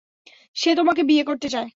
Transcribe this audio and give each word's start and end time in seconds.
সে 0.55 0.69
তোমাকে 0.75 1.01
বিয়ে 1.03 1.23
করতে 1.23 1.47
চায়। 1.49 1.69